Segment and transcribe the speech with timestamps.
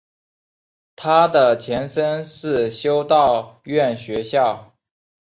[0.95, 4.75] 它的前身是修道院学校。